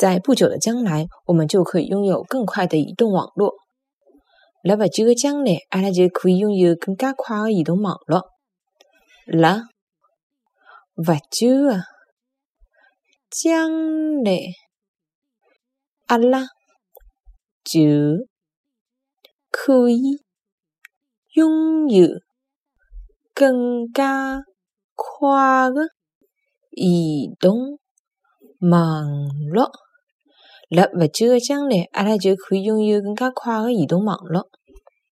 [0.00, 3.52] 在不久的将来，我们就可以拥有更快的移动网络。
[4.62, 8.30] 辣不久的将来，阿拉就可以拥有更加快的移动网络。
[9.26, 9.68] 辣
[10.94, 11.84] 不久的
[13.28, 14.38] 将来，
[16.06, 16.46] 阿拉
[17.62, 17.80] 就
[19.50, 20.24] 可以
[21.34, 22.08] 拥有
[23.34, 24.40] 更加
[24.94, 25.90] 快的
[26.70, 27.78] 移动
[28.60, 29.70] 网络。
[30.70, 34.46] 辣勿久的将来，阿拉就可以拥有更加快的移动网络。